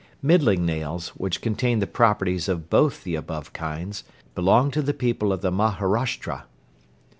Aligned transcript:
Middling 0.23 0.65
nails, 0.65 1.09
which 1.09 1.41
contain 1.41 1.77
the 1.77 1.85
properties 1.85 2.49
of 2.49 2.71
both 2.71 3.03
the 3.03 3.13
above 3.13 3.53
kinds, 3.53 4.03
belong 4.33 4.71
to 4.71 4.81
the 4.81 4.95
people 4.95 5.31
of 5.31 5.41
the 5.41 5.51
Maharashtra. 5.51 6.45